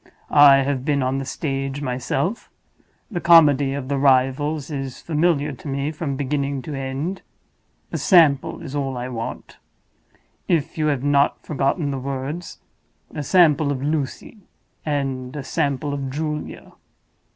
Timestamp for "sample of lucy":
13.21-14.39